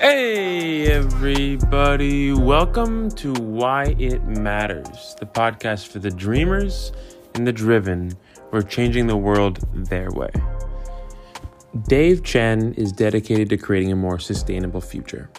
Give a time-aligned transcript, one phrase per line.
[0.00, 2.32] Hey, everybody.
[2.32, 6.90] Welcome to Why It Matters, the podcast for the dreamers
[7.36, 8.12] and the driven
[8.50, 10.32] who are changing the world their way.
[11.86, 15.30] Dave Chen is dedicated to creating a more sustainable future.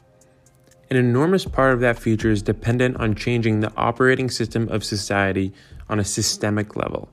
[0.90, 5.52] An enormous part of that future is dependent on changing the operating system of society
[5.90, 7.10] on a systemic level.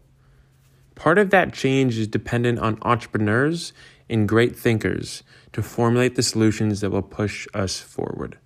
[0.94, 3.72] Part of that change is dependent on entrepreneurs
[4.08, 8.38] and great thinkers to formulate the solutions that will push us forward.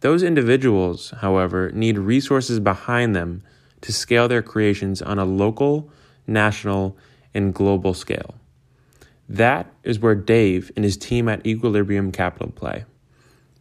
[0.00, 3.42] Those individuals, however, need resources behind them
[3.80, 5.90] to scale their creations on a local,
[6.26, 6.96] national,
[7.34, 8.34] and global scale.
[9.28, 12.84] That is where Dave and his team at Equilibrium Capital play.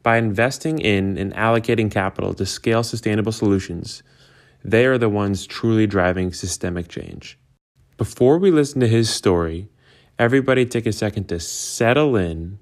[0.03, 4.03] By investing in and allocating capital to scale sustainable solutions,
[4.63, 7.37] they are the ones truly driving systemic change.
[7.97, 9.69] Before we listen to his story,
[10.19, 12.59] everybody take a second to settle in,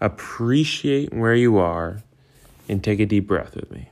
[0.00, 2.02] appreciate where you are,
[2.68, 3.90] and take a deep breath with me.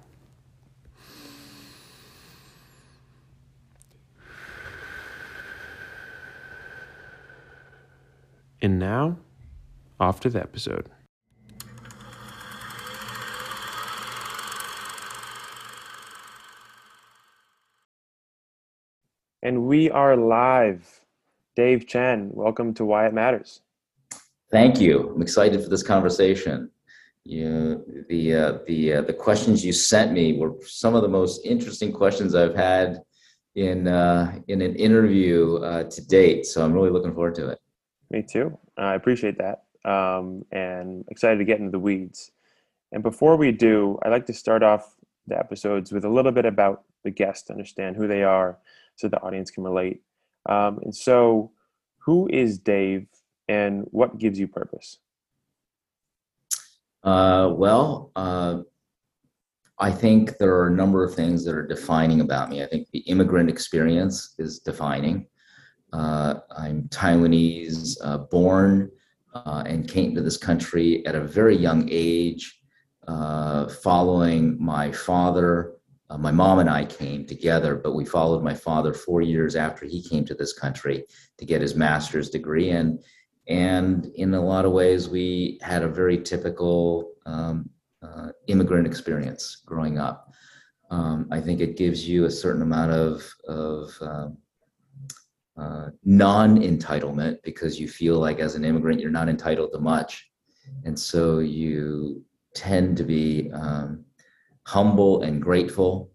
[8.61, 9.19] And now,
[10.00, 10.88] off to the episode.
[19.42, 21.06] And we are live.
[21.57, 23.62] Dave Chen, welcome to Why It Matters.
[24.51, 25.15] Thank you.
[25.15, 26.71] I'm excited for this conversation.
[27.25, 31.45] You, the uh, the uh, the questions you sent me were some of the most
[31.47, 33.01] interesting questions I've had
[33.55, 36.45] in uh, in an interview uh, to date.
[36.45, 37.59] So I'm really looking forward to it.
[38.11, 38.57] Me too.
[38.77, 42.33] I appreciate that, um, and excited to get into the weeds.
[42.93, 44.95] And before we do, I'd like to start off
[45.27, 48.59] the episodes with a little bit about the guest, understand who they are,
[48.95, 50.03] so the audience can relate.
[50.48, 51.52] Um, and so,
[51.98, 53.06] who is Dave,
[53.48, 54.98] and what gives you purpose?
[57.03, 58.62] Uh, well, uh,
[59.78, 62.62] I think there are a number of things that are defining about me.
[62.62, 65.26] I think the immigrant experience is defining.
[65.93, 68.91] Uh, I'm Taiwanese uh, born
[69.34, 72.60] uh, and came to this country at a very young age,
[73.06, 75.75] uh, following my father
[76.09, 79.87] uh, my mom and I came together, but we followed my father four years after
[79.87, 81.05] he came to this country
[81.39, 82.71] to get his master's degree.
[82.71, 83.03] And,
[83.49, 87.69] and in a lot of ways, we had a very typical um,
[88.03, 90.33] uh, immigrant experience growing up.
[90.91, 94.39] Um, I think it gives you a certain amount of, of um,
[95.56, 100.31] uh, non entitlement because you feel like as an immigrant, you're not entitled to much.
[100.84, 102.25] And so you
[102.55, 104.06] tend to be um,
[104.66, 106.10] humble and grateful.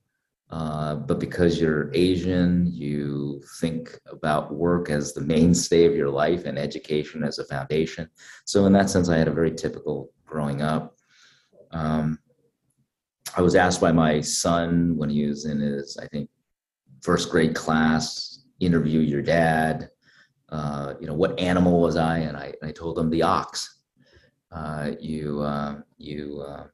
[0.50, 6.44] Uh, but because you're Asian, you think about work as the mainstay of your life
[6.44, 8.10] and education as a foundation.
[8.44, 10.98] So, in that sense, I had a very typical growing up.
[11.72, 12.20] Um,
[13.38, 16.30] I was asked by my son when he was in his, I think,
[17.02, 19.90] first grade class, interview your dad.
[20.50, 22.18] Uh, you know, what animal was I?
[22.20, 23.80] And I, I told him the ox.
[24.52, 26.66] Uh, you, uh, you, uh,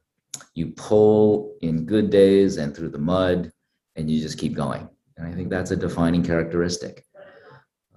[0.54, 3.52] you pull in good days and through the mud,
[3.96, 4.88] and you just keep going.
[5.18, 7.04] And I think that's a defining characteristic.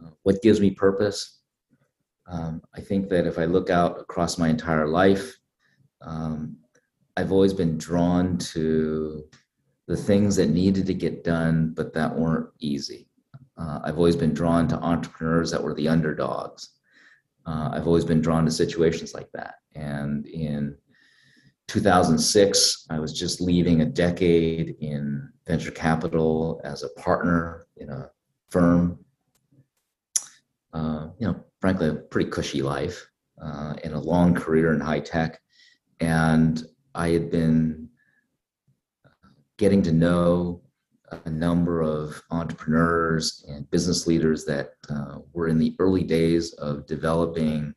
[0.01, 1.41] Uh, what gives me purpose?
[2.27, 5.37] Um, I think that if I look out across my entire life,
[6.01, 6.57] um,
[7.17, 9.25] I've always been drawn to
[9.89, 13.09] the things that needed to get done, but that weren't easy.
[13.59, 16.71] Uh, I've always been drawn to entrepreneurs that were the underdogs.
[17.45, 19.57] Uh, I've always been drawn to situations like that.
[19.75, 20.77] And in
[21.71, 28.11] 2006, I was just leaving a decade in venture capital as a partner in a
[28.49, 28.99] firm.
[30.73, 33.07] Uh, you know, frankly, a pretty cushy life
[33.41, 35.41] uh, and a long career in high tech.
[36.01, 36.61] And
[36.97, 37.89] I had been
[39.57, 40.63] getting to know
[41.25, 46.85] a number of entrepreneurs and business leaders that uh, were in the early days of
[46.89, 47.73] developing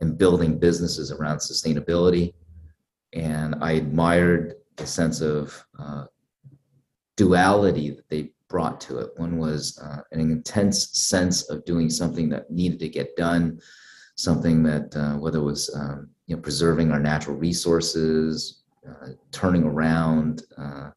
[0.00, 2.32] and building businesses around sustainability
[3.14, 6.04] and I admired the sense of uh,
[7.16, 9.10] duality that they brought to it.
[9.16, 13.60] One was uh, an intense sense of doing something that needed to get done,
[14.16, 19.64] something that uh, whether it was um, you know preserving our natural resources, uh, turning
[19.64, 20.90] around uh,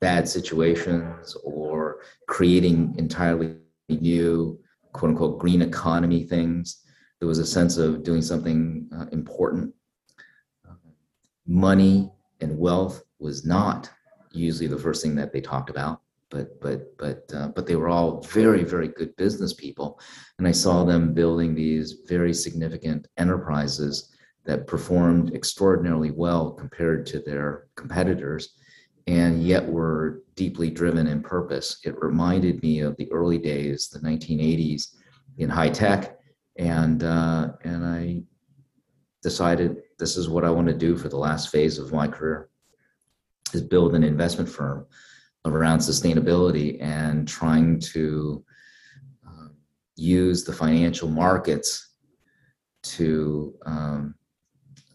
[0.00, 3.56] bad situations, or creating entirely
[3.88, 4.58] new
[4.92, 6.82] quote unquote green economy things.
[7.20, 9.74] There was a sense of doing something uh, important
[11.46, 12.10] money
[12.40, 13.90] and wealth was not
[14.32, 16.00] usually the first thing that they talked about
[16.30, 20.00] but but but uh, but they were all very very good business people
[20.38, 24.14] and i saw them building these very significant enterprises
[24.44, 28.54] that performed extraordinarily well compared to their competitors,
[29.06, 31.78] and yet were deeply driven in purpose.
[31.84, 34.96] It reminded me of the early days, the 1980s
[35.38, 36.18] in high tech,
[36.56, 38.22] and uh, and I
[39.24, 42.50] decided this is what I want to do for the last phase of my career
[43.54, 44.86] is build an investment firm
[45.46, 48.44] around sustainability and trying to
[49.26, 49.48] uh,
[49.96, 51.94] use the financial markets
[52.82, 54.14] to um,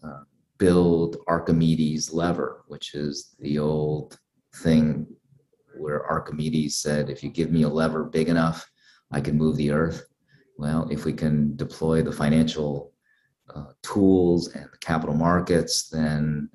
[0.04, 0.22] uh,
[0.58, 4.16] build Archimedes' lever, which is the old
[4.62, 5.06] thing
[5.76, 8.70] where Archimedes said, if you give me a lever big enough,
[9.10, 10.04] I can move the earth.
[10.56, 12.92] Well, if we can deploy the financial
[13.54, 16.48] uh, tools and the capital markets, then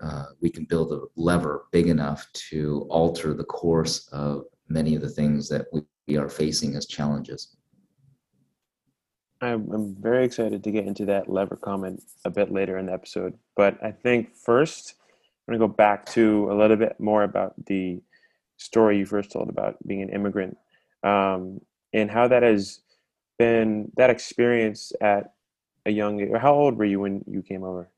[0.00, 5.02] uh, we can build a lever big enough to alter the course of many of
[5.02, 5.66] the things that
[6.06, 7.56] we are facing as challenges.
[9.40, 12.92] I'm, I'm very excited to get into that lever comment a bit later in the
[12.92, 13.34] episode.
[13.56, 14.94] But I think first,
[15.48, 18.00] I'm going to go back to a little bit more about the
[18.56, 20.56] story you first told about being an immigrant
[21.02, 21.60] um,
[21.92, 22.80] and how that has
[23.38, 25.32] been that experience at
[25.86, 26.30] a young age.
[26.40, 27.88] How old were you when you came over?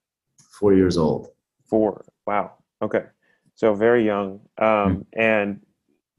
[0.59, 1.29] Four years old.
[1.67, 2.05] Four.
[2.27, 2.53] Wow.
[2.83, 3.05] Okay.
[3.55, 4.41] So very young.
[4.59, 5.01] Um, mm-hmm.
[5.21, 5.61] And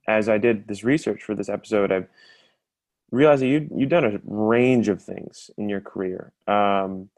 [0.08, 2.08] as I did this research for this episode, I've
[3.12, 6.34] realized that you you've done a range of things in your career.
[6.48, 7.10] Um,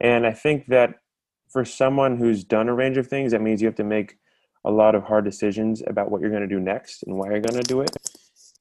[0.00, 1.00] and I think that
[1.48, 4.18] for someone who's done a range of things, that means you have to make
[4.64, 7.40] a lot of hard decisions about what you're going to do next and why you're
[7.40, 7.90] going to do it.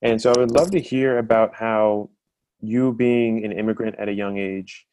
[0.02, 2.10] And so I would love to hear about how
[2.60, 4.86] you being an immigrant at a young age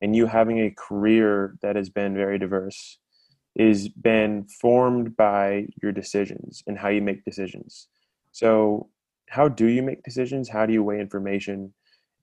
[0.00, 2.98] and you having a career that has been very diverse
[3.54, 7.88] is been formed by your decisions and how you make decisions.
[8.32, 8.90] So
[9.28, 10.48] how do you make decisions?
[10.48, 11.72] How do you weigh information?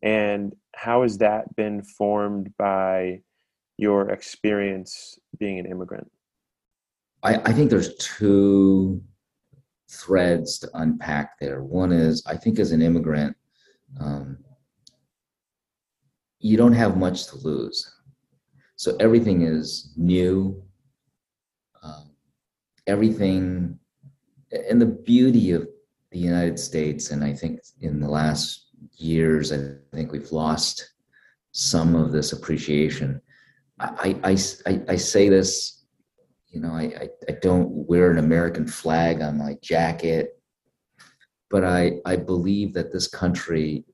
[0.03, 3.21] And how has that been formed by
[3.77, 6.11] your experience being an immigrant?
[7.23, 9.01] I, I think there's two
[9.89, 11.63] threads to unpack there.
[11.63, 13.35] One is I think as an immigrant,
[13.99, 14.37] um,
[16.43, 17.89] you don't have much to lose.
[18.75, 20.61] So everything is new.
[21.81, 22.11] Um,
[22.85, 23.79] everything,
[24.69, 25.67] and the beauty of
[26.11, 28.67] the United States, and I think in the last
[28.97, 30.93] years, I think we've lost
[31.53, 33.21] some of this appreciation.
[33.79, 35.85] I, I, I, I say this,
[36.49, 40.41] you know, I, I, I don't wear an American flag on my jacket,
[41.49, 43.85] but I, I believe that this country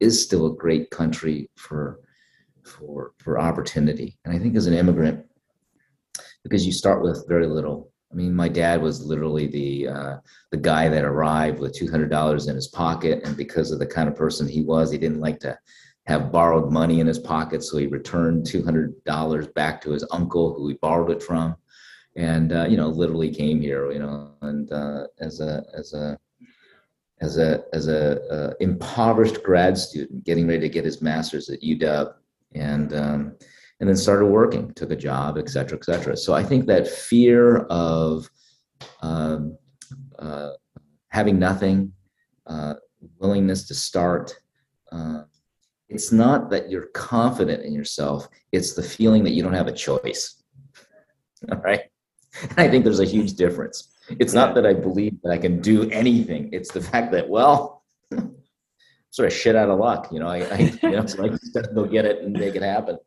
[0.00, 2.00] is still a great country for
[2.64, 4.18] for for opportunity.
[4.24, 5.24] And I think as an immigrant,
[6.42, 7.90] because you start with very little.
[8.10, 10.16] I mean, my dad was literally the uh,
[10.50, 13.86] the guy that arrived with two hundred dollars in his pocket, and because of the
[13.86, 15.58] kind of person he was, he didn't like to
[16.06, 20.06] have borrowed money in his pocket, so he returned two hundred dollars back to his
[20.10, 21.54] uncle, who he borrowed it from,
[22.16, 26.18] and uh, you know, literally came here, you know, and uh, as a as a
[27.20, 31.62] as a as a uh, impoverished grad student getting ready to get his master's at
[31.62, 32.12] UW
[32.54, 33.36] and um,
[33.80, 36.16] and then started working took a job et cetera et cetera.
[36.16, 38.28] So I think that fear of
[39.02, 39.56] um,
[40.18, 40.50] uh,
[41.08, 41.92] having nothing
[42.46, 42.74] uh,
[43.18, 44.34] willingness to start
[44.92, 45.22] uh,
[45.88, 49.72] it's not that you're confident in yourself it's the feeling that you don't have a
[49.72, 50.42] choice.
[51.52, 51.82] All right?
[52.56, 55.88] I think there's a huge difference it's not that I believe that I can do
[55.90, 56.50] anything.
[56.52, 57.84] It's the fact that, well,
[59.10, 60.08] sort of shit out of luck.
[60.12, 62.62] You know, I, I you know, so I just go get it and make it
[62.62, 62.98] happen.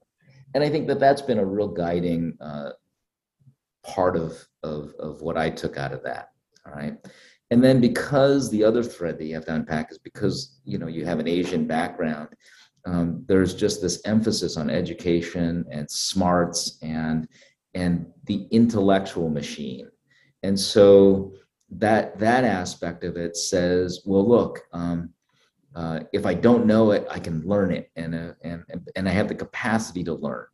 [0.53, 2.71] And I think that that's been a real guiding uh,
[3.83, 6.29] part of, of, of what I took out of that.
[6.65, 6.97] All right.
[7.49, 10.87] And then because the other thread that you have to unpack is because, you know,
[10.87, 12.29] you have an Asian background,
[12.85, 17.27] um, there's just this emphasis on education and smarts and,
[17.73, 19.89] and the intellectual machine
[20.43, 21.33] and so
[21.69, 25.09] that that aspect of it says well look um,
[25.75, 28.63] uh, if i don't know it i can learn it and, uh, and
[28.95, 30.45] and i have the capacity to learn.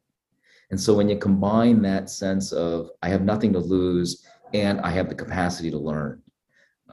[0.70, 4.90] And so when you combine that sense of i have nothing to lose and i
[4.90, 6.22] have the capacity to learn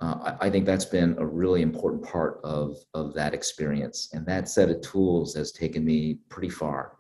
[0.01, 4.09] uh, I, I, think that's been a really important part of of that experience.
[4.13, 6.97] And that set of tools has taken me pretty far.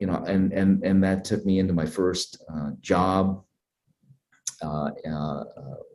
[0.00, 3.44] You know and and and that took me into my first uh, job
[4.62, 5.44] uh, uh,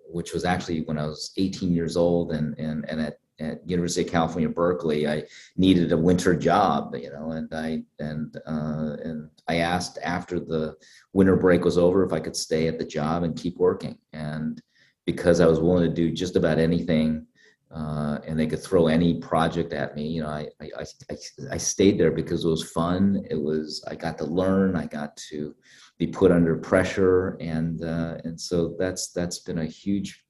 [0.07, 4.05] which was actually when I was 18 years old and, and, and at, at University
[4.05, 5.23] of California, Berkeley, I
[5.57, 10.75] needed a winter job, you know, and I, and, uh, and I asked after the
[11.13, 13.97] winter break was over if I could stay at the job and keep working.
[14.13, 14.61] And
[15.05, 17.25] because I was willing to do just about anything,
[17.73, 20.07] uh, and they could throw any project at me.
[20.07, 21.15] You know, I, I, I,
[21.51, 23.25] I stayed there because it was fun.
[23.29, 25.55] It was, I got to learn, I got to
[26.01, 27.37] be put under pressure.
[27.39, 30.25] And, uh, and so that's, that's been a huge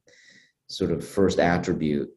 [0.67, 2.09] sort of first attribute.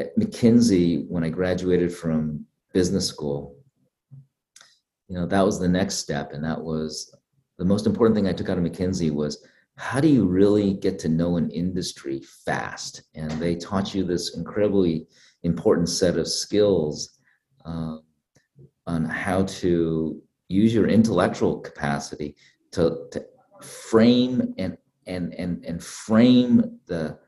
[0.00, 2.44] At McKinsey, when I graduated from
[2.74, 3.58] business school,
[5.06, 6.32] you know, that was the next step.
[6.32, 7.16] And that was
[7.58, 9.46] the most important thing I took out of McKinsey was
[9.76, 13.02] how do you really get to know an industry fast?
[13.14, 15.06] And they taught you this incredibly
[15.44, 17.20] important set of skills
[17.64, 17.98] uh,
[18.88, 22.34] on how to use your intellectual capacity
[22.76, 23.24] to, to
[23.62, 27.18] frame and and and and frame the,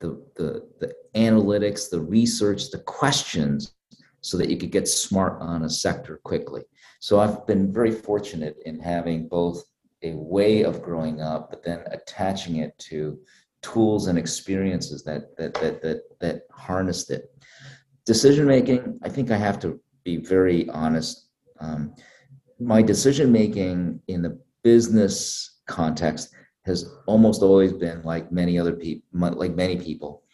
[0.00, 3.74] the the the analytics, the research, the questions,
[4.22, 6.62] so that you could get smart on a sector quickly.
[7.00, 9.62] So I've been very fortunate in having both
[10.02, 13.18] a way of growing up, but then attaching it to
[13.60, 17.24] tools and experiences that that that that, that harnessed it.
[18.06, 21.28] Decision making, I think I have to be very honest.
[21.58, 21.94] Um,
[22.58, 29.06] my decision making in the business context has almost always been like many other people,
[29.38, 30.24] like many people,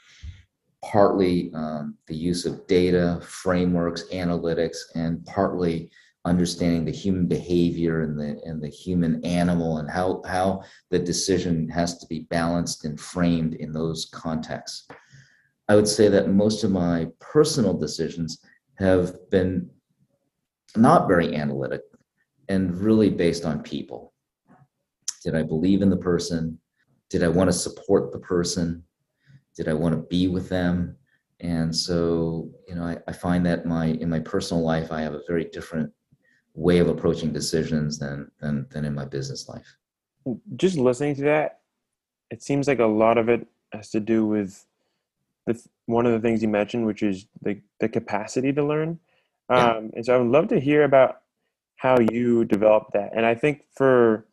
[0.83, 5.91] partly um, the use of data, frameworks, analytics, and partly
[6.25, 11.69] understanding the human behavior and the and the human animal and how how the decision
[11.69, 14.89] has to be balanced and framed in those contexts.
[15.69, 18.39] I would say that most of my personal decisions
[18.79, 19.69] have been
[20.75, 21.83] not very analytic
[22.49, 24.12] and really based on people.
[25.23, 26.59] Did I believe in the person?
[27.11, 28.85] Did I want to support the person?
[29.57, 30.97] Did I want to be with them?
[31.41, 35.15] And so, you know, I, I find that my in my personal life, I have
[35.15, 35.93] a very different
[36.55, 39.77] way of approaching decisions than than than in my business life.
[40.57, 41.61] Just listening to that,
[42.31, 44.65] it seems like a lot of it has to do with
[45.47, 48.99] the one of the things you mentioned, which is the the capacity to learn.
[49.51, 49.73] Yeah.
[49.73, 51.23] Um, and so I would love to hear about
[51.77, 53.11] how you developed that.
[53.15, 54.27] And I think for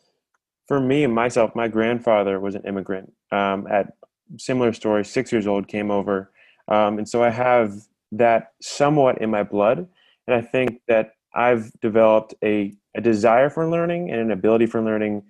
[0.70, 3.12] for me and myself, my grandfather was an immigrant.
[3.32, 3.88] Um, at
[4.38, 6.32] similar story, six years old, came over,
[6.68, 7.74] um, and so I have
[8.12, 9.88] that somewhat in my blood.
[10.28, 14.82] And I think that I've developed a, a desire for learning and an ability for
[14.82, 15.24] learning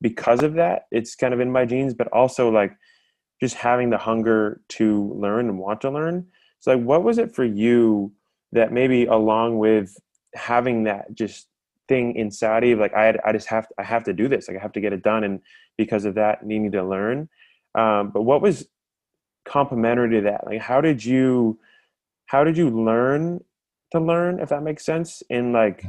[0.00, 0.86] because of that.
[0.90, 2.76] It's kind of in my genes, but also like
[3.40, 6.26] just having the hunger to learn and want to learn.
[6.58, 8.12] So, like, what was it for you
[8.50, 9.96] that maybe along with
[10.34, 11.46] having that just
[11.88, 14.56] thing inside of like I, I just have to, I have to do this like
[14.56, 15.40] I have to get it done and
[15.76, 17.28] because of that needing to learn.
[17.74, 18.66] Um, but what was
[19.44, 20.46] complementary to that?
[20.46, 21.58] Like how did you
[22.26, 23.42] how did you learn
[23.92, 25.22] to learn if that makes sense?
[25.30, 25.84] And like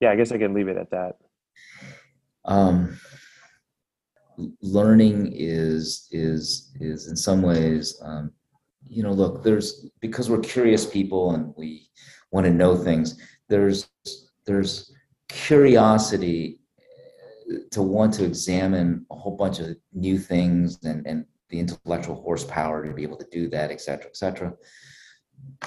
[0.00, 0.10] yeah.
[0.10, 1.16] i guess i can leave it at that.
[2.44, 2.98] Um
[4.60, 8.32] learning is is is in some ways um
[8.88, 11.88] you know look there's because we're curious people and we
[12.32, 13.16] want to know things
[13.48, 13.88] there's
[14.46, 14.92] there's
[15.28, 16.58] curiosity
[17.70, 22.84] to want to examine a whole bunch of new things and and the intellectual horsepower
[22.84, 24.52] to be able to do that et cetera et cetera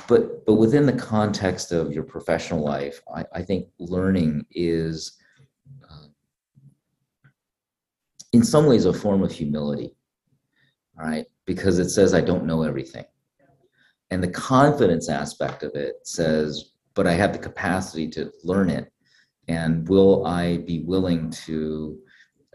[0.07, 5.17] but but within the context of your professional life, I, I think learning is
[5.89, 6.07] uh,
[8.34, 9.93] in some ways a form of humility.
[10.96, 13.05] Right, because it says I don't know everything,
[14.10, 18.92] and the confidence aspect of it says, but I have the capacity to learn it,
[19.48, 22.00] and will I be willing to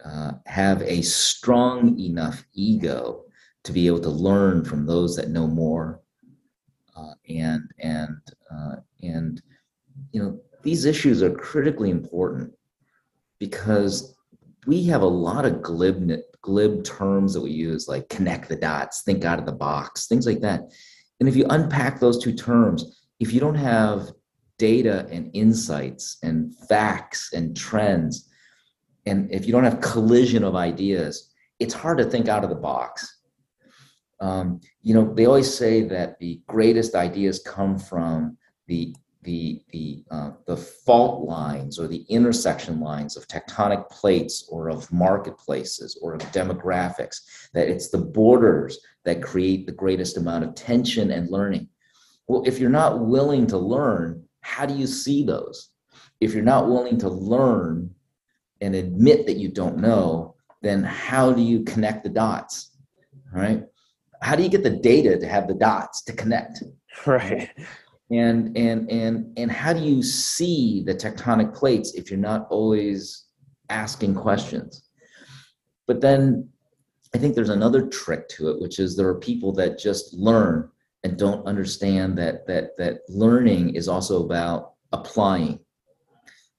[0.05, 3.23] uh, have a strong enough ego
[3.63, 6.01] to be able to learn from those that know more?
[6.97, 8.17] Uh, and and
[8.51, 9.41] uh, and
[10.11, 12.53] you know these issues are critically important
[13.39, 14.17] because
[14.67, 19.03] we have a lot of glib glib terms that we use like connect the dots
[19.03, 20.63] think out of the box things like that.
[21.21, 24.11] And if you unpack those two terms if you don't have
[24.69, 28.29] data and insights and facts and trends
[29.07, 31.15] and if you don't have collision of ideas
[31.59, 33.23] it's hard to think out of the box
[34.23, 38.39] um, you know, they always say that the greatest ideas come from
[38.69, 44.69] the the the uh, the fault lines or the intersection lines of tectonic plates or
[44.71, 47.17] of marketplaces or of demographics.
[47.53, 51.69] That it's the borders that create the greatest amount of tension and learning.
[52.29, 55.71] Well, if you're not willing to learn, how do you see those?
[56.21, 57.91] If you're not willing to learn
[58.61, 62.77] and admit that you don't know, then how do you connect the dots?
[63.33, 63.65] Right?
[64.23, 66.63] how do you get the data to have the dots to connect
[67.07, 67.51] right
[68.11, 73.27] and and and and how do you see the tectonic plates if you're not always
[73.69, 74.89] asking questions
[75.87, 76.49] but then
[77.15, 80.71] i think there's another trick to it which is there are people that just learn
[81.05, 85.59] and don't understand that that that learning is also about applying.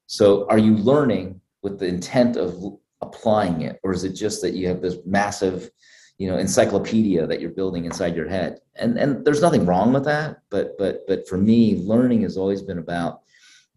[0.07, 2.61] So are you learning with the intent of
[3.01, 5.69] applying it or is it just that you have this massive
[6.17, 8.59] you know encyclopedia that you're building inside your head?
[8.75, 12.61] And and there's nothing wrong with that but but but for me learning has always
[12.61, 13.21] been about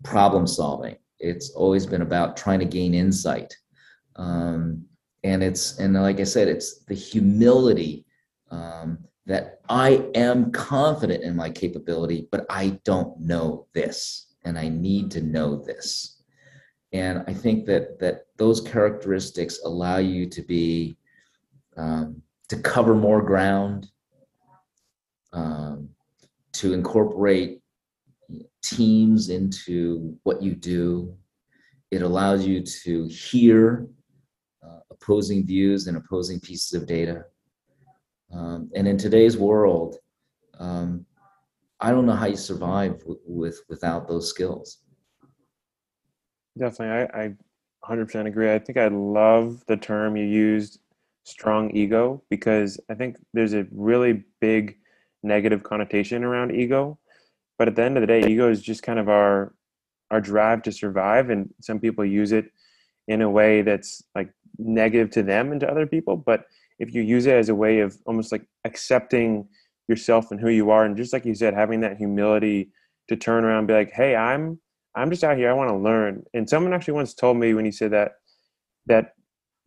[0.05, 0.97] problem solving.
[1.19, 3.57] It's always been about trying to gain insight.
[4.17, 4.87] Um,
[5.27, 8.05] and it's and like i said it's the humility
[8.51, 14.69] um, that i am confident in my capability but i don't know this and i
[14.69, 16.23] need to know this
[16.93, 20.97] and i think that that those characteristics allow you to be
[21.77, 23.89] um, to cover more ground,
[25.33, 25.89] um,
[26.53, 27.61] to incorporate
[28.63, 31.15] teams into what you do.
[31.91, 33.87] It allows you to hear
[34.65, 37.25] uh, opposing views and opposing pieces of data.
[38.33, 39.97] Um, and in today's world,
[40.59, 41.07] um,
[41.81, 44.79] I don't know how you survive w- with without those skills.
[46.59, 47.35] Definitely, I, I
[47.85, 48.53] 100% agree.
[48.53, 50.81] I think I love the term you used
[51.25, 54.79] strong ego because I think there's a really big
[55.23, 56.99] negative connotation around ego.
[57.59, 59.55] But at the end of the day, ego is just kind of our
[60.11, 62.47] our drive to survive, and some people use it
[63.09, 66.17] in a way that's like negative to them and to other people.
[66.17, 66.47] But
[66.79, 69.49] if you use it as a way of almost like accepting
[69.89, 72.71] yourself and who you are, and just like you said, having that humility
[73.09, 74.61] to turn around and be like, "Hey, I'm
[74.95, 75.51] I'm just out here.
[75.51, 78.13] I want to learn." And someone actually once told me when he said that
[78.87, 79.13] that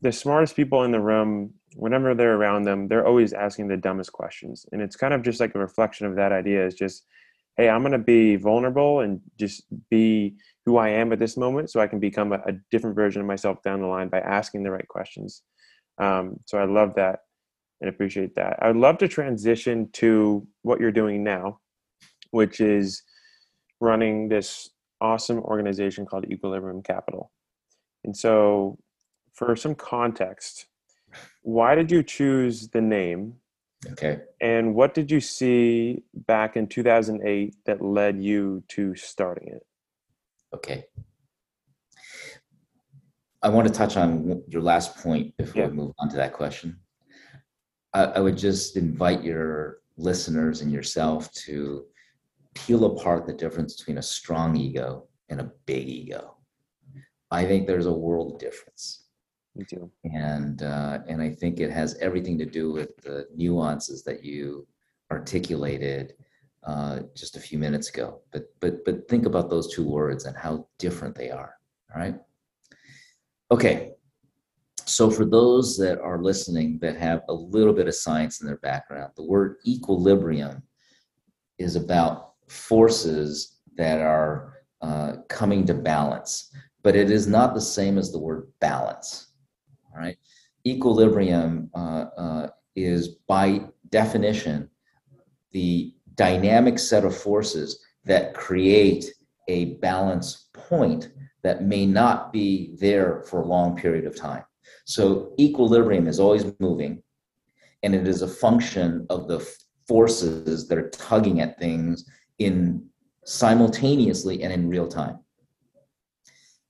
[0.02, 4.12] the smartest people in the room whenever they're around them they're always asking the dumbest
[4.12, 7.06] questions and it's kind of just like a reflection of that idea is just
[7.58, 10.36] hey i'm going to be vulnerable and just be
[10.66, 13.28] who i am at this moment so i can become a, a different version of
[13.28, 15.44] myself down the line by asking the right questions
[16.00, 17.20] um, so i love that
[17.82, 21.60] and appreciate that i would love to transition to what you're doing now
[22.32, 23.04] which is
[23.82, 24.70] running this
[25.02, 27.32] awesome organization called equilibrium capital
[28.04, 28.78] and so
[29.34, 30.68] for some context,
[31.44, 33.36] why did you choose the name?
[33.92, 34.20] Okay.
[34.42, 39.66] And what did you see back in 2008 that led you to starting it?
[40.54, 40.86] Okay.
[43.42, 45.68] I want to touch on your last point before yeah.
[45.68, 46.78] we move on to that question.
[47.94, 51.86] I, I would just invite your listeners and yourself to
[52.54, 56.36] peel apart the difference between a strong ego and a big ego.
[57.32, 59.06] I think there's a world difference.
[59.56, 59.92] Me too.
[60.04, 64.68] And uh, and I think it has everything to do with the nuances that you
[65.12, 66.14] articulated
[66.64, 68.22] uh, just a few minutes ago.
[68.32, 71.56] But but but think about those two words and how different they are.
[71.94, 72.16] All right.
[73.52, 73.92] Okay.
[74.86, 78.58] So for those that are listening that have a little bit of science in their
[78.58, 80.64] background, the word equilibrium
[81.60, 87.98] is about forces that are uh, coming to balance, but it is not the same
[87.98, 89.30] as the word balance
[89.96, 90.18] right?
[90.66, 94.70] Equilibrium uh, uh, is by definition
[95.52, 99.06] the dynamic set of forces that create
[99.48, 101.10] a balance point
[101.44, 104.44] that may not be there for a long period of time.
[104.86, 107.02] So equilibrium is always moving,
[107.84, 109.40] and it is a function of the
[109.88, 112.06] forces that are tugging at things
[112.38, 112.86] in
[113.26, 115.20] simultaneously and in real time.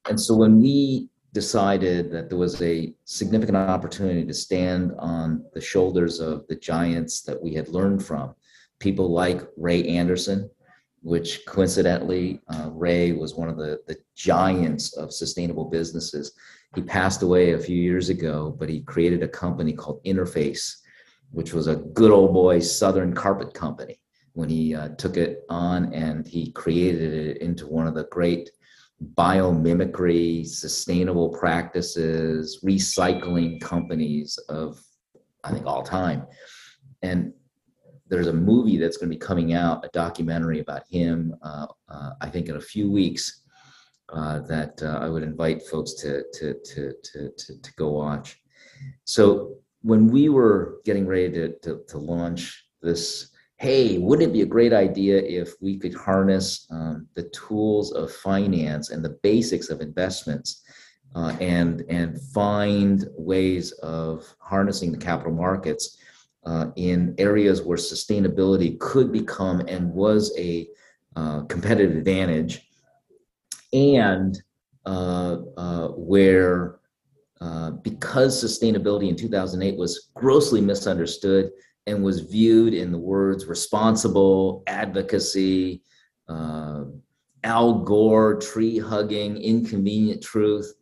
[0.07, 5.61] And so when we decided that there was a significant opportunity to stand on the
[5.61, 8.33] shoulders of the giants that we had learned from,
[8.79, 10.49] people like Ray Anderson,
[11.01, 16.33] which coincidentally, uh, Ray was one of the, the giants of sustainable businesses.
[16.75, 20.75] He passed away a few years ago, but he created a company called Interface,
[21.31, 23.99] which was a good old boy Southern carpet company
[24.33, 28.51] when he uh, took it on and he created it into one of the great
[29.15, 34.79] biomimicry, sustainable practices, recycling companies of,
[35.43, 36.27] I think, all time.
[37.01, 37.33] And
[38.09, 42.11] there's a movie that's going to be coming out, a documentary about him, uh, uh,
[42.21, 43.43] I think, in a few weeks.
[44.11, 48.41] Uh, that uh, I would invite folks to, to, to, to, to, to go watch.
[49.03, 54.41] So, when we were getting ready to, to, to launch this hey, wouldn't it be
[54.41, 59.69] a great idea if we could harness um, the tools of finance and the basics
[59.69, 60.63] of investments
[61.13, 65.97] uh, and, and find ways of harnessing the capital markets
[66.45, 70.67] uh, in areas where sustainability could become and was a
[71.15, 72.69] uh, competitive advantage
[73.73, 74.41] and
[74.85, 76.79] uh, uh, where
[77.41, 81.51] uh, because sustainability in 2008 was grossly misunderstood
[81.87, 85.81] and was viewed in the words responsible, advocacy,
[87.43, 90.73] Al Gore, tree hugging, inconvenient truth,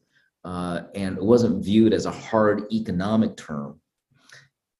[0.43, 3.79] uh, and it wasn't viewed as a hard economic term.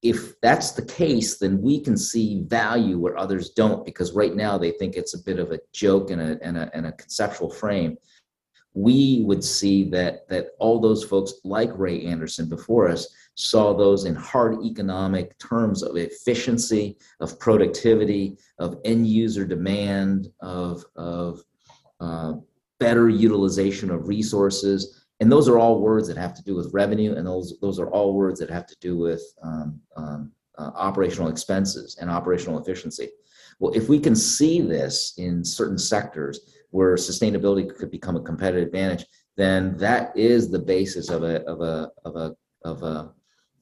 [0.04, 4.58] If that's the case, then we can see value where others don't, because right now
[4.58, 7.50] they think it's a bit of a joke and a, and a, and a conceptual
[7.50, 7.98] frame.
[8.74, 14.06] We would see that, that all those folks, like Ray Anderson before us, saw those
[14.06, 21.42] in hard economic terms of efficiency, of productivity, of end user demand, of, of
[22.00, 22.34] uh,
[22.80, 25.07] better utilization of resources.
[25.20, 27.90] And those are all words that have to do with revenue, and those, those are
[27.90, 33.10] all words that have to do with um, um, uh, operational expenses and operational efficiency.
[33.60, 38.68] Well, if we can see this in certain sectors where sustainability could become a competitive
[38.68, 43.12] advantage, then that is the basis of a of a of a of a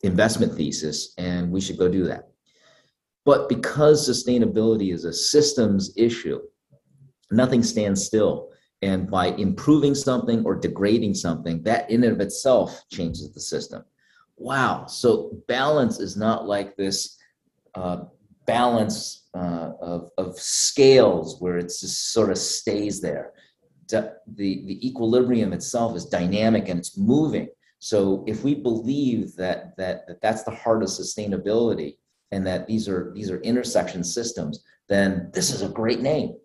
[0.03, 2.27] investment thesis, and we should go do that.
[3.25, 6.39] But because sustainability is a systems issue,
[7.31, 8.51] nothing stands still.
[8.81, 13.83] And by improving something or degrading something, that in and of itself changes the system.
[14.37, 14.85] Wow.
[14.85, 17.17] So balance is not like this
[17.73, 18.03] uh,
[18.45, 23.33] balance uh, of, of scales where it just sort of stays there.
[23.87, 27.47] The, the equilibrium itself is dynamic and it's moving.
[27.79, 31.97] So if we believe that, that, that that's the heart of sustainability
[32.31, 36.35] and that these are, these are intersection systems, then this is a great name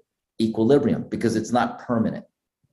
[0.41, 2.25] equilibrium because it's not permanent.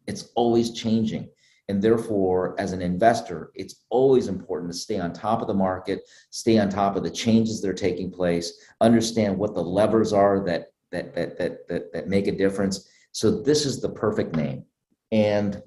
[0.07, 1.29] It's always changing.
[1.69, 6.01] And therefore, as an investor, it's always important to stay on top of the market,
[6.29, 10.45] stay on top of the changes that are taking place, understand what the levers are
[10.45, 12.87] that that that that that, that make a difference.
[13.11, 14.63] So this is the perfect name,
[15.11, 15.61] and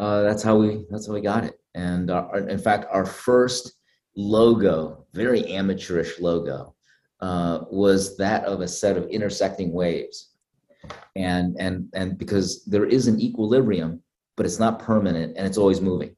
[0.00, 1.60] uh, that's how we that's how we got it.
[1.74, 3.72] And our, in fact, our first
[4.16, 6.73] logo, very amateurish logo,
[7.24, 10.32] uh, was that of a set of intersecting waves.
[11.16, 14.02] And, and, and because there is an equilibrium,
[14.36, 16.14] but it's not permanent and it's always moving.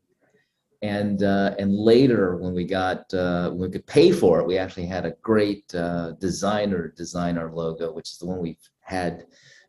[0.83, 4.59] And, uh, and later when we got, uh, when we could pay for it, we
[4.59, 9.27] actually had a great uh, designer design our logo, which is the one we've had,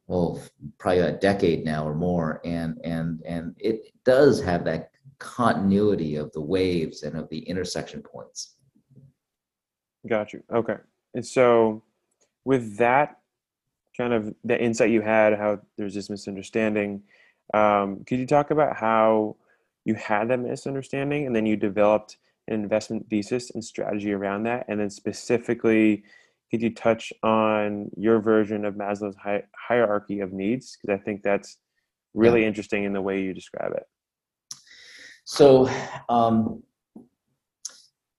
[0.07, 0.41] well,
[0.79, 2.41] probably a decade now or more.
[2.45, 8.01] And, and, and it does have that continuity of the waves and of the intersection
[8.01, 8.55] points.
[10.07, 10.41] Got you.
[10.51, 10.77] Okay.
[11.13, 11.83] And so,
[12.45, 13.19] with that
[13.97, 17.03] kind of the insight you had, how there's this misunderstanding,
[17.53, 19.35] um, could you talk about how
[19.85, 22.17] you had that misunderstanding and then you developed
[22.47, 24.65] an investment thesis and strategy around that?
[24.67, 26.03] And then, specifically,
[26.51, 30.77] could you touch on your version of Maslow's hi- hierarchy of needs?
[30.81, 31.57] Because I think that's
[32.13, 32.47] really yeah.
[32.47, 33.83] interesting in the way you describe it.
[35.25, 35.69] So,
[36.07, 36.63] um,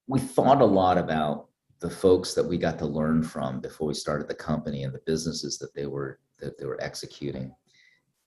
[0.07, 1.48] we thought a lot about
[1.79, 5.01] the folks that we got to learn from before we started the company and the
[5.05, 7.53] businesses that they were that they were executing.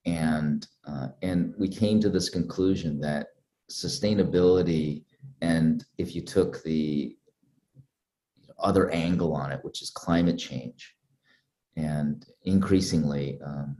[0.06, 3.28] And uh, and we came to this conclusion that
[3.70, 5.04] sustainability
[5.40, 7.16] and if you took the
[8.58, 10.94] other angle on it which is climate change
[11.76, 13.76] and increasingly um,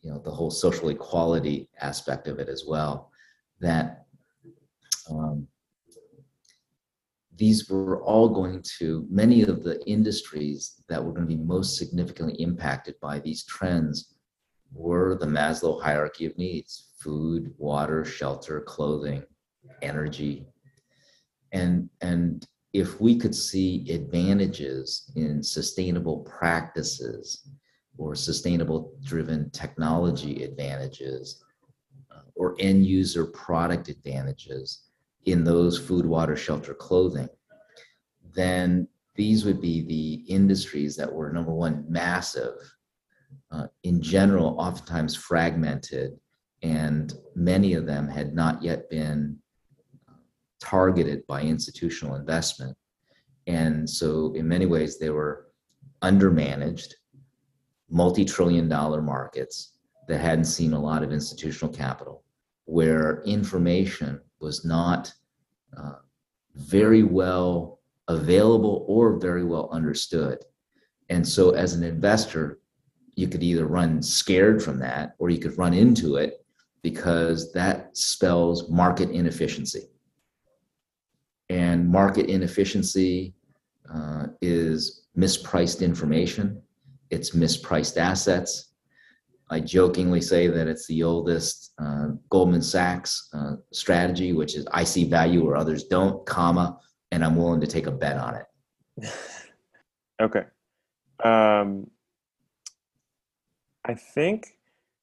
[0.00, 3.10] you know the whole social equality aspect of it as well
[3.60, 4.06] that
[5.10, 5.46] um,
[7.36, 11.76] these were all going to, many of the industries that were going to be most
[11.76, 14.14] significantly impacted by these trends
[14.72, 19.22] were the Maslow hierarchy of needs food, water, shelter, clothing,
[19.82, 20.46] energy.
[21.52, 27.48] And, and if we could see advantages in sustainable practices
[27.98, 31.44] or sustainable driven technology advantages
[32.10, 34.86] uh, or end user product advantages,
[35.26, 37.28] in those food, water, shelter, clothing,
[38.34, 42.54] then these would be the industries that were number one, massive,
[43.50, 46.12] uh, in general, oftentimes fragmented,
[46.62, 49.36] and many of them had not yet been
[50.60, 52.76] targeted by institutional investment.
[53.46, 55.48] And so, in many ways, they were
[56.02, 56.92] undermanaged,
[57.88, 59.72] multi trillion dollar markets
[60.08, 62.24] that hadn't seen a lot of institutional capital,
[62.64, 65.12] where information was not
[65.76, 65.96] uh,
[66.54, 70.38] very well available or very well understood.
[71.08, 72.58] And so, as an investor,
[73.14, 76.44] you could either run scared from that or you could run into it
[76.82, 79.88] because that spells market inefficiency.
[81.48, 83.34] And market inefficiency
[83.92, 86.60] uh, is mispriced information,
[87.10, 88.65] it's mispriced assets,
[89.48, 94.84] I jokingly say that it's the oldest uh, Goldman Sachs uh, strategy, which is I
[94.84, 96.78] see value where others don't, comma,
[97.12, 99.08] and I'm willing to take a bet on it.
[100.20, 100.44] Okay.
[101.22, 101.90] Um,
[103.84, 104.58] I think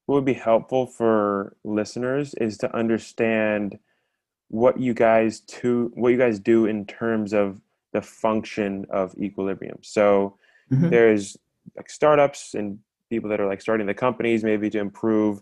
[0.06, 3.80] what would be helpful for listeners is to understand
[4.50, 7.62] what you guys to what you guys do in terms of
[7.94, 9.78] the function of equilibrium.
[9.82, 10.38] So
[10.72, 10.90] mm-hmm.
[10.90, 11.38] there's
[11.78, 12.80] like startups and
[13.14, 15.42] people that are like starting the companies maybe to improve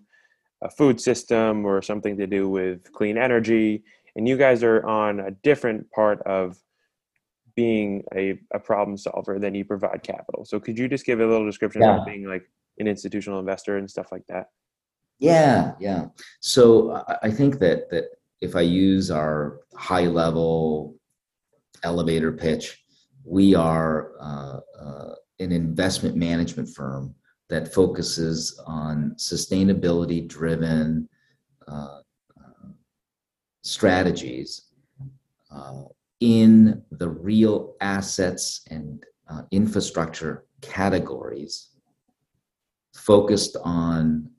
[0.62, 3.84] a food system or something to do with clean energy.
[4.16, 6.58] And you guys are on a different part of
[7.56, 10.44] being a, a problem solver than you provide capital.
[10.44, 12.00] So could you just give a little description yeah.
[12.00, 12.44] of being like
[12.78, 14.50] an institutional investor and stuff like that?
[15.20, 16.08] Yeah yeah.
[16.42, 18.06] So i think that that
[18.42, 20.96] if i use our high level
[21.84, 22.84] elevator pitch
[23.24, 27.14] we are uh, uh, an investment management firm
[27.52, 31.08] that focuses on sustainability driven
[31.68, 32.00] uh,
[32.40, 32.70] uh,
[33.62, 34.68] strategies
[35.54, 35.84] uh,
[36.22, 41.72] in the real assets and uh, infrastructure categories
[42.94, 44.30] focused on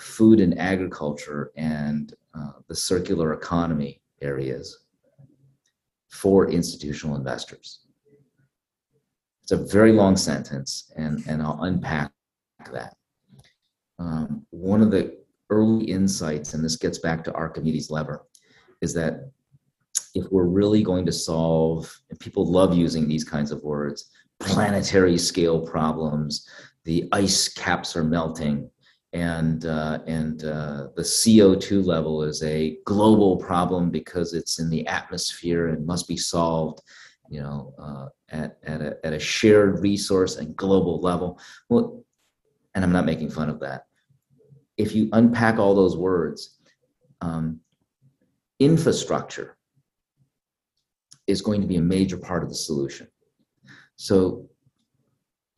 [0.00, 4.84] food and agriculture and uh, the circular economy areas
[6.08, 7.86] for institutional investors.
[9.44, 12.10] It's a very long sentence, and, and I'll unpack
[12.72, 12.94] that.
[13.98, 15.18] Um, one of the
[15.50, 18.26] early insights, and this gets back to Archimedes' lever,
[18.80, 19.30] is that
[20.14, 25.18] if we're really going to solve, and people love using these kinds of words, planetary
[25.18, 26.48] scale problems,
[26.84, 28.70] the ice caps are melting,
[29.12, 34.86] and uh, and uh, the CO2 level is a global problem because it's in the
[34.86, 36.80] atmosphere and must be solved,
[37.28, 41.40] you know, uh, at at a, at a shared resource and global level.
[41.68, 42.04] Well,
[42.74, 43.84] and I'm not making fun of that.
[44.76, 46.58] If you unpack all those words,
[47.20, 47.60] um,
[48.60, 49.56] infrastructure
[51.26, 53.08] is going to be a major part of the solution.
[53.96, 54.48] So,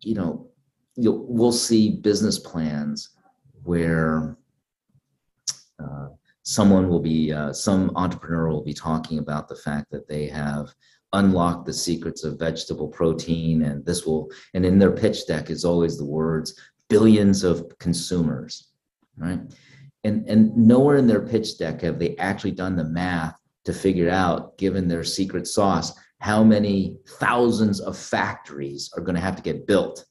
[0.01, 0.49] you know,
[0.96, 3.11] we'll see business plans
[3.62, 4.37] where
[5.79, 6.09] uh,
[6.42, 10.75] someone will be, uh, some entrepreneur will be talking about the fact that they have
[11.12, 15.64] unlocked the secrets of vegetable protein and this will, and in their pitch deck is
[15.64, 16.59] always the words,
[16.90, 18.68] billions of consumers,
[19.16, 19.40] right?
[20.05, 24.11] And, and nowhere in their pitch deck have they actually done the math to figure
[24.11, 29.42] out, given their secret sauce, how many thousands of factories are going to have to
[29.42, 30.05] get built.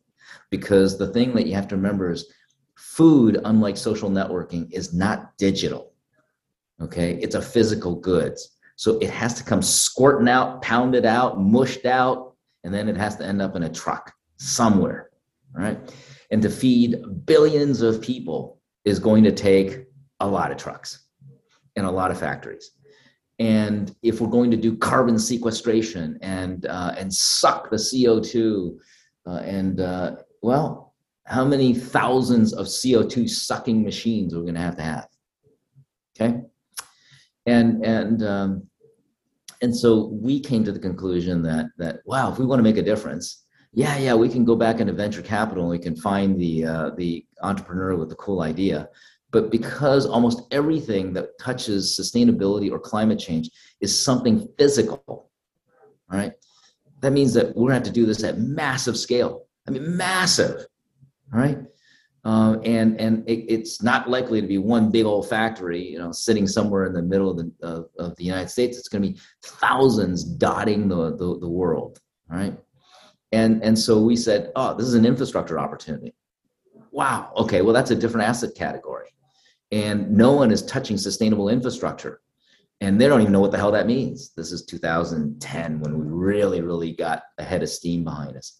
[0.49, 2.31] Because the thing that you have to remember is
[2.75, 5.93] food, unlike social networking, is not digital.
[6.81, 8.57] Okay, it's a physical goods.
[8.75, 13.17] So it has to come squirting out, pounded out, mushed out, and then it has
[13.17, 15.09] to end up in a truck somewhere.
[15.51, 15.77] Right
[16.31, 19.85] and to feed billions of people is going to take
[20.19, 21.05] a lot of trucks
[21.75, 22.71] and a lot of factories.
[23.39, 28.77] And if we're going to do carbon sequestration and uh, and suck the CO2
[29.25, 30.89] uh, and uh, well
[31.25, 35.07] how many thousands of CO2 sucking machines are we going to have to have?
[36.19, 36.41] Okay?
[37.45, 38.67] And and um,
[39.61, 42.77] and so we came to the conclusion that that wow if we want to make
[42.77, 46.39] a difference yeah, yeah, we can go back into venture capital and we can find
[46.39, 48.89] the uh, the entrepreneur with the cool idea.
[49.31, 55.29] But because almost everything that touches sustainability or climate change is something physical,
[56.09, 56.33] right?
[57.01, 59.45] That means that we're going to have to do this at massive scale.
[59.67, 60.65] I mean, massive,
[61.31, 61.59] right?
[62.25, 66.11] Um, and and it, it's not likely to be one big old factory, you know,
[66.11, 68.79] sitting somewhere in the middle of the of, of the United States.
[68.79, 72.57] It's going to be thousands dotting the, the the world, right?
[73.31, 76.15] And, and so we said, oh, this is an infrastructure opportunity.
[76.91, 79.07] Wow, okay, well, that's a different asset category.
[79.71, 82.21] And no one is touching sustainable infrastructure.
[82.81, 84.31] And they don't even know what the hell that means.
[84.35, 88.57] This is 2010 when we really, really got a head of steam behind us.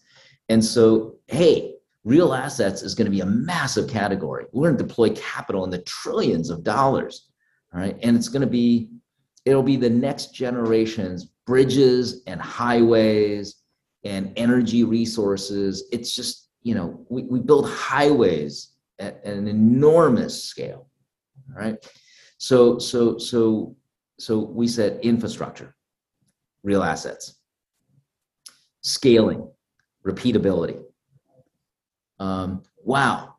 [0.48, 4.44] And so, hey, real assets is going to be a massive category.
[4.52, 7.28] We're going to deploy capital in the trillions of dollars.
[7.72, 7.96] All right.
[8.02, 8.90] And it's going to be,
[9.44, 13.59] it'll be the next generation's bridges and highways
[14.04, 15.84] and energy resources.
[15.92, 20.88] It's just, you know, we, we build highways at, at an enormous scale.
[21.54, 21.76] Right.
[22.38, 23.76] So, so, so,
[24.18, 25.74] so we said infrastructure,
[26.62, 27.40] real assets,
[28.82, 29.50] scaling,
[30.06, 30.82] repeatability.
[32.18, 33.36] Um, wow,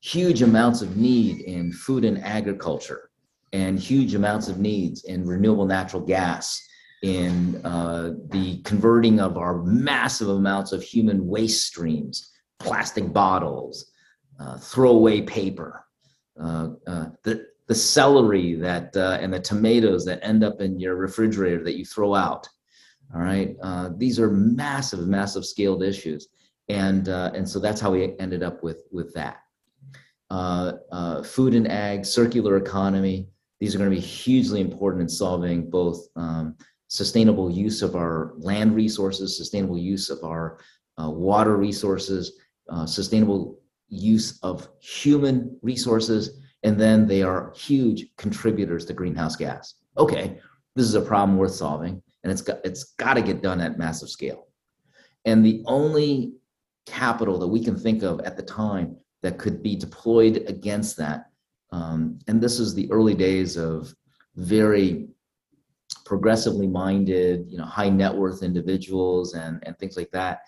[0.00, 3.10] huge amounts of need in food and agriculture,
[3.52, 6.66] and huge amounts of needs in renewable natural gas
[7.02, 13.90] in uh, the converting of our massive amounts of human waste streams, plastic bottles,
[14.38, 15.84] uh, throwaway paper,
[16.40, 20.96] uh, uh the, the celery that uh, and the tomatoes that end up in your
[20.96, 22.48] refrigerator that you throw out.
[23.14, 26.28] All right, uh, these are massive, massive scaled issues,
[26.68, 29.40] and and so that's how we ended up with with that.
[31.24, 33.28] Food and ag, circular economy.
[33.58, 36.56] These are going to be hugely important in solving both um,
[36.90, 40.58] sustainable use of our land resources, sustainable use of our
[41.00, 42.32] uh, water resources,
[42.68, 49.74] uh, sustainable use of human resources, and then they are huge contributors to greenhouse gas.
[49.96, 50.38] Okay,
[50.74, 53.78] this is a problem worth solving, and it's got it's got to get done at
[53.78, 54.48] massive scale.
[55.24, 56.32] And the only
[56.86, 61.26] capital that we can think of at the time that could be deployed against that,
[61.70, 63.94] um, and this is the early days of
[64.34, 65.08] very
[66.10, 70.40] progressively minded, you know, high net worth individuals and and things like that,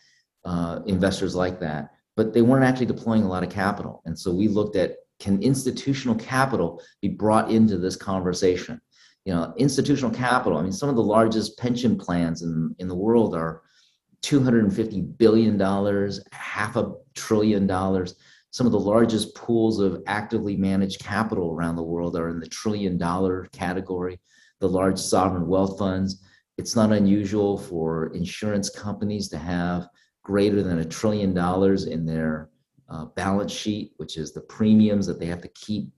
[0.44, 1.92] uh, investors like that.
[2.16, 5.40] But they weren't actually deploying a lot of capital, and so we looked at can
[5.40, 8.80] institutional capital be brought into this conversation?
[9.24, 10.58] You know, institutional capital.
[10.58, 13.62] I mean, some of the largest pension plans in, in the world are
[14.24, 15.60] $250 billion,
[16.32, 18.16] half a trillion dollars.
[18.50, 22.48] Some of the largest pools of actively managed capital around the world are in the
[22.48, 24.18] trillion dollar category.
[24.62, 26.22] The large sovereign wealth funds.
[26.56, 29.88] It's not unusual for insurance companies to have
[30.22, 32.48] greater than a trillion dollars in their
[32.88, 35.88] uh, balance sheet, which is the premiums that they have to keep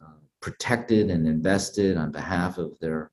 [0.00, 3.10] uh, protected and invested on behalf of their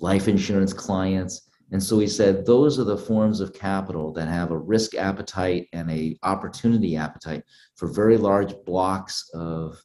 [0.00, 1.48] life insurance clients.
[1.70, 5.68] And so he said those are the forms of capital that have a risk appetite
[5.72, 7.44] and a opportunity appetite
[7.76, 9.80] for very large blocks of,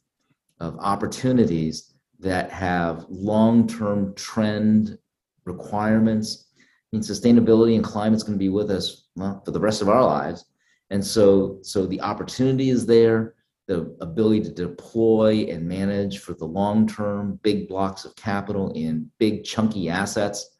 [0.58, 4.98] of opportunities that have long-term trend
[5.44, 6.46] requirements.
[6.60, 6.62] I
[6.96, 9.88] mean, sustainability and climate is going to be with us well, for the rest of
[9.88, 10.46] our lives.
[10.90, 13.34] And so, so the opportunity is there,
[13.66, 19.10] the ability to deploy and manage for the long term, big blocks of capital in
[19.18, 20.56] big chunky assets.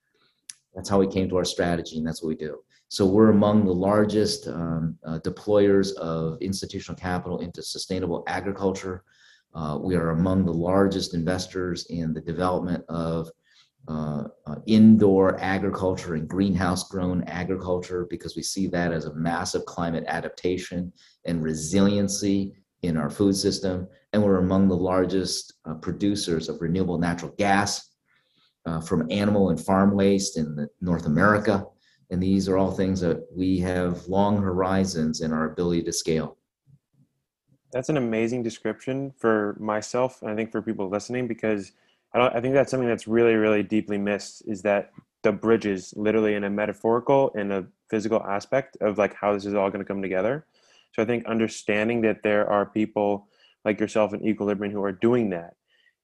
[0.75, 2.61] That's how we came to our strategy, and that's what we do.
[2.89, 9.05] So we're among the largest um, uh, deployers of institutional capital into sustainable agriculture.
[9.55, 13.31] Uh, we are among the largest investors in the development of
[13.87, 19.65] uh, uh, indoor agriculture and greenhouse grown agriculture because we see that as a massive
[19.67, 20.91] climate adaptation
[21.27, 23.87] and resiliency in our food system.
[24.13, 27.91] And we're among the largest uh, producers of renewable natural gas
[28.67, 31.65] uh, from animal and farm waste in North America.
[32.11, 36.39] And these are all things that we have long horizons in our ability to scale.
[37.75, 41.73] That's an amazing description for myself, and I think for people listening, because
[42.15, 42.35] I don't.
[42.35, 44.45] I think that's something that's really, really deeply missed.
[44.47, 44.93] Is that
[45.25, 49.55] the bridges, literally in a metaphorical and a physical aspect of like how this is
[49.55, 50.47] all going to come together.
[50.93, 53.27] So I think understanding that there are people
[53.65, 55.55] like yourself in Equilibrium who are doing that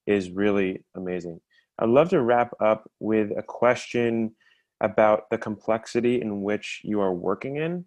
[0.07, 1.41] is really amazing.
[1.79, 4.35] I'd love to wrap up with a question
[4.81, 7.85] about the complexity in which you are working in,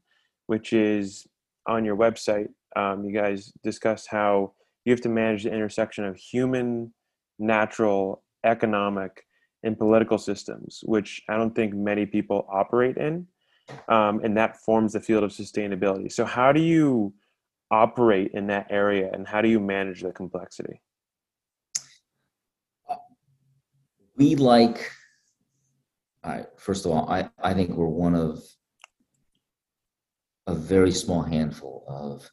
[0.47, 1.27] which is
[1.67, 2.47] on your website.
[2.75, 4.53] Um, you guys discuss how
[4.85, 6.93] you have to manage the intersection of human
[7.39, 9.25] natural, economic,
[9.63, 13.27] and political systems, which I don't think many people operate in.
[13.87, 16.11] Um, and that forms the field of sustainability.
[16.11, 17.13] So, how do you
[17.71, 20.81] operate in that area and how do you manage the complexity?
[24.17, 24.91] We like,
[26.23, 28.43] I, first of all, I, I think we're one of
[30.45, 32.29] a very small handful of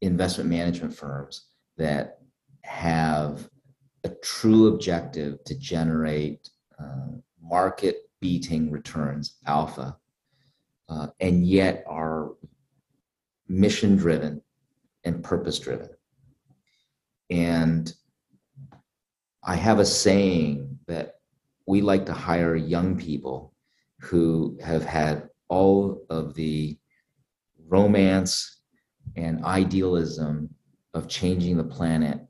[0.00, 2.18] investment management firms that
[2.62, 3.48] have
[4.04, 7.08] a true objective to generate uh,
[7.42, 9.96] market beating returns, alpha,
[10.88, 12.32] uh, and yet are
[13.48, 14.40] mission driven
[15.04, 15.88] and purpose driven.
[17.30, 17.92] And
[19.42, 21.20] I have a saying that
[21.66, 23.54] we like to hire young people
[24.00, 26.78] who have had all of the
[27.68, 28.59] romance
[29.16, 30.54] and idealism
[30.94, 32.20] of changing the planet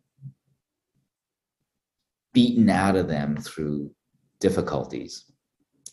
[2.32, 3.90] beaten out of them through
[4.38, 5.24] difficulties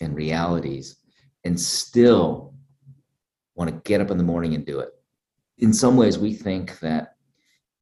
[0.02, 0.98] and realities
[1.44, 2.54] and still
[3.56, 4.90] want to get up in the morning and do it.
[5.58, 7.16] In some ways, we think that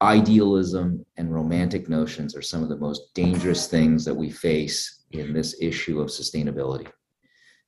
[0.01, 5.33] idealism and romantic notions are some of the most dangerous things that we face in
[5.33, 6.87] this issue of sustainability.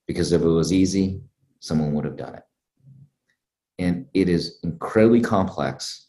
[0.05, 1.21] Because if it was easy,
[1.59, 2.43] someone would have done it.
[3.79, 6.07] And it is incredibly complex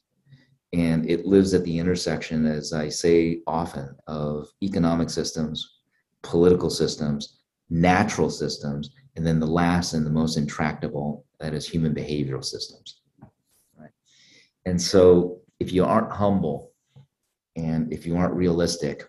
[0.73, 5.79] and it lives at the intersection, as I say often, of economic systems,
[6.23, 7.41] political systems,
[7.71, 13.01] natural systems, and then the last and the most intractable, that is human behavioral systems.
[14.67, 16.73] And so if you aren't humble
[17.57, 19.09] and if you aren't realistic,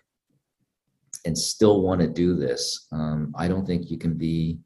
[1.26, 4.58] and still want to do this, um, I don't think you can be,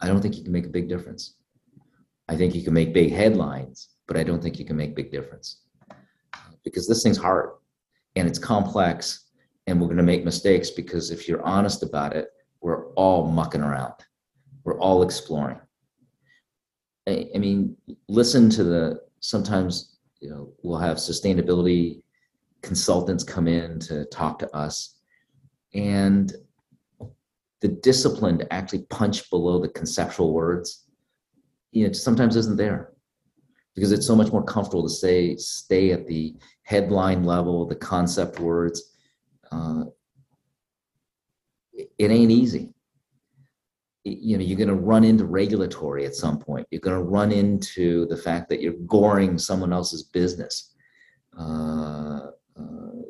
[0.00, 1.34] I don't think you can make a big difference.
[2.28, 5.10] I think you can make big headlines, but I don't think you can make big
[5.10, 5.62] difference
[6.64, 7.50] because this thing's hard
[8.16, 9.26] and it's complex
[9.66, 12.28] and we're going to make mistakes because if you're honest about it,
[12.60, 13.94] we're all mucking around.
[14.64, 15.60] We're all exploring.
[17.06, 17.76] I, I mean,
[18.08, 22.02] listen to the sometimes, you know, we'll have sustainability
[22.62, 24.96] consultants come in to talk to us
[25.74, 26.32] and
[27.60, 30.87] the discipline to actually punch below the conceptual words
[31.72, 32.92] you know sometimes isn't there
[33.74, 38.40] because it's so much more comfortable to say stay at the headline level the concept
[38.40, 38.94] words.
[39.52, 39.84] Uh,
[41.72, 42.74] it ain't easy.
[44.04, 46.66] You know you're going to run into regulatory at some point.
[46.70, 50.74] You're going to run into the fact that you're goring someone else's business.
[51.38, 53.02] Uh, uh,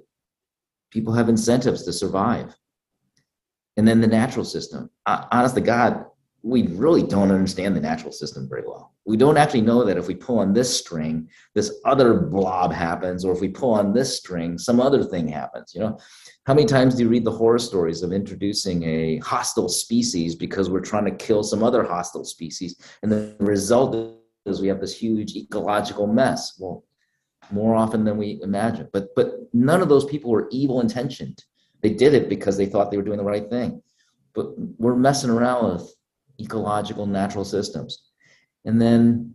[0.91, 2.55] people have incentives to survive.
[3.77, 6.05] And then the natural system uh, honest to god
[6.49, 8.95] we really don't understand the natural system very well.
[9.05, 13.25] We don't actually know that if we pull on this string this other blob happens
[13.25, 15.99] or if we pull on this string some other thing happens you know?
[16.47, 20.71] How many times do you read the horror stories of introducing a hostile species because
[20.71, 23.95] we're trying to kill some other hostile species and the result
[24.47, 26.57] is we have this huge ecological mess?
[26.59, 26.85] Well
[27.51, 28.89] more often than we imagine.
[28.93, 31.43] But but none of those people were evil intentioned.
[31.83, 33.83] They did it because they thought they were doing the right thing.
[34.35, 35.95] But we're messing around with
[36.41, 38.03] ecological natural systems.
[38.65, 39.35] And then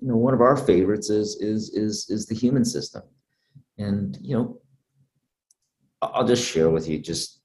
[0.00, 3.02] you know one of our favorites is is is is the human system.
[3.78, 4.60] And you know
[6.02, 7.40] i'll just share with you just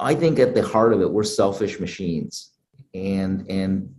[0.00, 2.52] i think at the heart of it we're selfish machines.
[2.94, 3.94] And and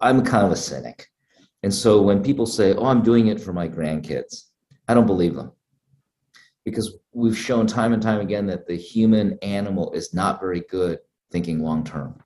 [0.00, 1.06] i'm kind of a cynic.
[1.62, 4.44] And so when people say oh i'm doing it for my grandkids
[4.86, 5.52] i don't believe them
[6.70, 10.98] because we've shown time and time again that the human animal is not very good
[11.30, 12.22] thinking long term.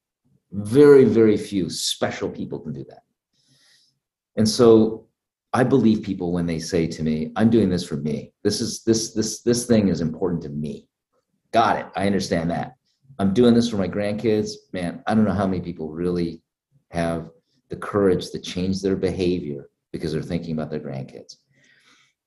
[0.52, 3.02] Very, very few special people can do that.
[4.36, 5.06] And so
[5.52, 8.32] I believe people when they say to me, I'm doing this for me.
[8.42, 10.88] This is this this this thing is important to me.
[11.52, 11.86] Got it.
[11.94, 12.76] I understand that.
[13.18, 14.52] I'm doing this for my grandkids.
[14.72, 16.42] Man, I don't know how many people really
[16.90, 17.30] have
[17.68, 21.36] the courage to change their behavior because they're thinking about their grandkids.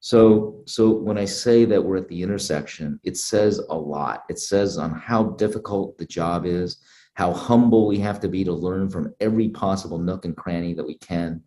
[0.06, 4.24] So, so when I say that we're at the intersection, it says a lot.
[4.30, 6.78] It says on how difficult the job is,
[7.16, 10.86] how humble we have to be to learn from every possible nook and cranny that
[10.86, 11.41] we can,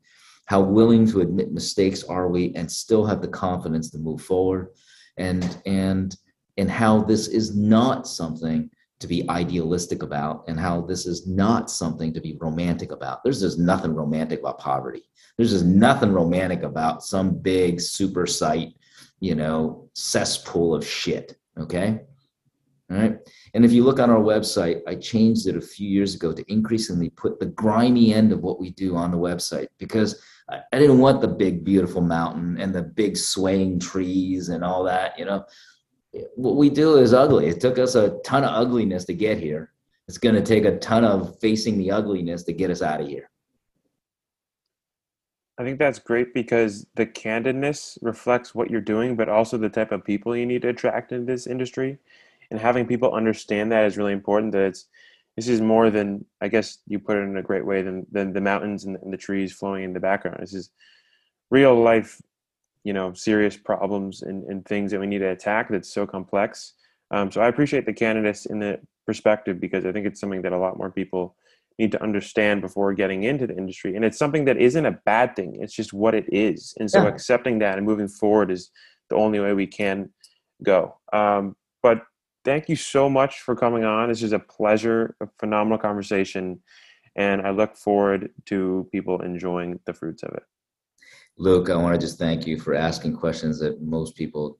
[0.47, 4.71] how willing to admit mistakes are we and still have the confidence to move forward,
[5.19, 6.17] and and
[6.57, 8.69] and how this is not something
[9.01, 13.23] to be idealistic about and how this is not something to be romantic about.
[13.23, 15.05] There's just nothing romantic about poverty.
[15.37, 18.75] There's just nothing romantic about some big super site,
[19.21, 21.37] you know, cesspool of shit.
[21.59, 22.01] Okay.
[22.91, 23.19] All right.
[23.55, 26.53] And if you look on our website, I changed it a few years ago to
[26.53, 30.99] increasingly put the grimy end of what we do on the website because I didn't
[30.99, 35.19] want the big, beautiful mountain and the big swaying trees and all that.
[35.19, 35.45] You know,
[36.37, 37.47] what we do is ugly.
[37.47, 39.73] It took us a ton of ugliness to get here.
[40.07, 43.09] It's going to take a ton of facing the ugliness to get us out of
[43.09, 43.31] here.
[45.59, 49.91] I think that's great because the candidness reflects what you're doing, but also the type
[49.91, 51.99] of people you need to attract in this industry.
[52.51, 54.53] And having people understand that is really important.
[54.53, 54.87] That it's
[55.37, 58.33] this is more than I guess you put it in a great way than than
[58.33, 60.39] the mountains and, the trees flowing in the background.
[60.41, 60.71] This is
[61.51, 62.23] real life
[62.89, 66.75] you know serious problems and, and things that we need to attack that's so complex.
[67.11, 68.73] Um, so i appreciate the candidates in the
[69.07, 71.25] perspective because i think it's something that a lot more people
[71.79, 73.95] need to understand before getting into the industry.
[73.95, 75.51] And it's something that isn't a bad thing.
[75.63, 76.75] It's just what it is.
[76.81, 77.09] And so yeah.
[77.09, 78.71] accepting that and moving forward is
[79.11, 80.11] the only way we can
[80.65, 80.97] go.
[81.13, 82.03] Um, but
[82.45, 84.09] thank you so much for coming on.
[84.09, 86.61] This is a pleasure a phenomenal conversation
[87.19, 90.45] and i look forward to people enjoying the fruits of it
[91.41, 94.59] Luke, I want to just thank you for asking questions that most people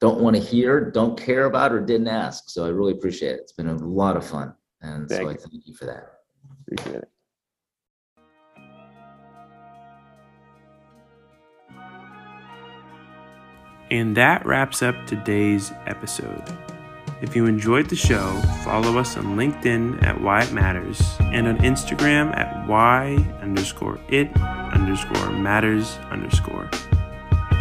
[0.00, 2.50] don't want to hear, don't care about, or didn't ask.
[2.50, 3.40] So I really appreciate it.
[3.42, 4.52] It's been a lot of fun.
[4.80, 5.30] And thank so you.
[5.30, 6.18] I thank you for that.
[6.66, 7.08] Appreciate it.
[13.92, 16.61] And that wraps up today's episode.
[17.22, 21.56] If you enjoyed the show, follow us on LinkedIn at Why It Matters and on
[21.58, 26.68] Instagram at Y underscore it underscore matters underscore.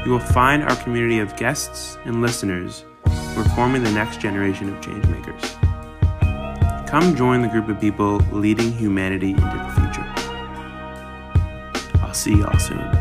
[0.04, 4.74] You will find our community of guests and listeners who are forming the next generation
[4.74, 5.60] of changemakers.
[6.88, 10.12] Come join the group of people leading humanity into the future.
[12.04, 13.01] I'll see y'all soon.